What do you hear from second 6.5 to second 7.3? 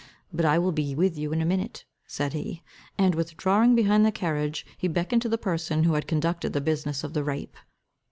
the business of the